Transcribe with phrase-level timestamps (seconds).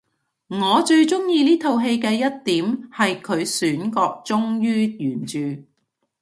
[0.47, 5.61] 我最鍾意呢套戲嘅一點係佢選角忠於原著